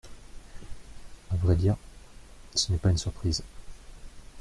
À 1.29 1.35
vrai 1.35 1.55
dire, 1.55 1.75
ce 2.55 2.71
n’est 2.71 2.79
pas 2.79 2.89
une 2.89 2.97
surprise. 2.97 3.43